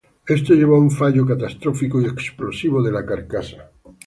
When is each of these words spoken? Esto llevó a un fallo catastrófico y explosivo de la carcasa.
Esto 0.25 0.55
llevó 0.55 0.77
a 0.77 0.79
un 0.79 0.89
fallo 0.89 1.27
catastrófico 1.27 2.01
y 2.01 2.05
explosivo 2.05 2.81
de 2.81 2.91
la 2.91 3.05
carcasa. 3.05 3.69